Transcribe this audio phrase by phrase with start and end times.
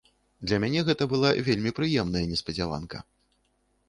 [0.51, 3.03] Для мяне гэта была вельмі прыемная неспадзяванка.